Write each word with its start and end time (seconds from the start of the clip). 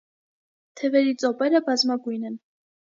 Թևերի 0.81 1.13
ծոպերը 1.25 1.65
բազմագույն 1.71 2.29
են։ 2.33 2.45